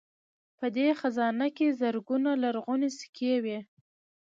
په 0.57 0.65
دې 0.77 0.87
خزانه 0.99 1.47
کې 1.57 1.77
زرګونه 1.81 2.31
لرغونې 2.43 2.89
سکې 2.99 3.33
وې 3.43 3.59